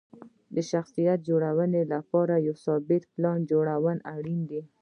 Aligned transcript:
د 0.55 0.57
شخصیت 0.71 1.19
جوړونې 1.29 1.81
لپاره 1.93 2.33
یو 2.47 2.55
ثابت 2.65 3.03
پلان 3.13 3.39
جوړول 3.51 3.97
اړین 4.15 4.41
دي. 4.49 4.61